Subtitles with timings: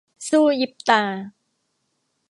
[0.27, 1.03] สู้ยิบตา